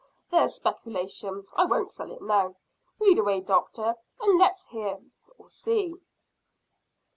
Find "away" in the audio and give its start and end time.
3.19-3.41